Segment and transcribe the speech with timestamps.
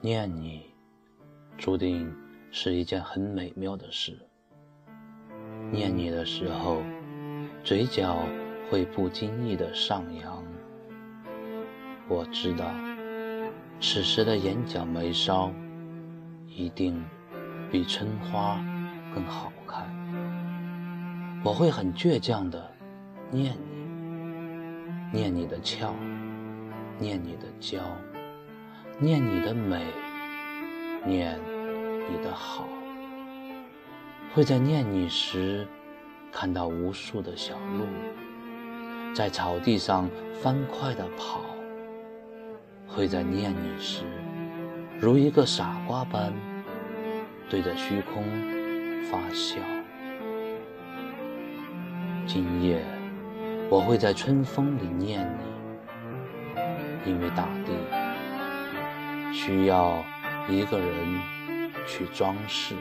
[0.00, 0.64] 念你，
[1.56, 2.14] 注定
[2.52, 4.16] 是一件很美妙的事。
[5.72, 6.82] 念你的时候，
[7.64, 8.16] 嘴角
[8.70, 10.44] 会不经意的上扬。
[12.08, 12.72] 我知道，
[13.80, 15.50] 此时的眼角眉梢，
[16.46, 17.04] 一定
[17.68, 18.64] 比春花
[19.12, 19.84] 更好看。
[21.44, 22.70] 我会很倔强的
[23.32, 23.56] 念
[25.12, 25.92] 你，念你的俏，
[27.00, 27.80] 念你的娇。
[29.00, 29.80] 念你的美，
[31.06, 31.38] 念
[32.10, 32.66] 你的好，
[34.34, 35.64] 会在念你时
[36.32, 37.86] 看到无数的小鹿
[39.14, 40.10] 在草地上
[40.42, 41.42] 欢快的跑，
[42.88, 44.02] 会在念你时
[45.00, 46.32] 如一个傻瓜般
[47.48, 48.24] 对着虚空
[49.08, 49.60] 发笑。
[52.26, 52.84] 今夜
[53.70, 55.24] 我会在春风里念
[57.06, 57.72] 你，因为大地。
[59.32, 60.04] 需要
[60.48, 61.20] 一个人
[61.86, 62.74] 去装饰。